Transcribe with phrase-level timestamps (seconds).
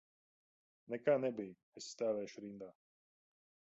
[0.93, 2.71] Nekā nebija, es stāvēšu rindā.